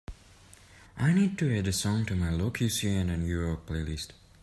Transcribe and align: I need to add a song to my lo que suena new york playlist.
I 0.97 1.13
need 1.13 1.37
to 1.37 1.55
add 1.55 1.67
a 1.67 1.71
song 1.71 2.07
to 2.07 2.15
my 2.15 2.31
lo 2.31 2.49
que 2.49 2.71
suena 2.71 3.15
new 3.15 3.39
york 3.39 3.67
playlist. 3.67 4.13